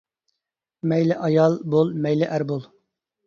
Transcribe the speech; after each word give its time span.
مەيلى 0.93 1.17
ئايال 1.27 1.59
بول 1.75 1.93
مەيلى 2.07 2.31
ئەر 2.33 2.47
بول. 2.53 2.65